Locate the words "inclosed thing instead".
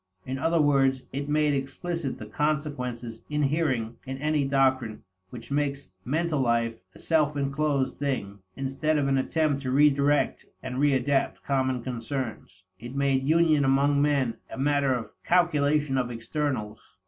7.37-8.97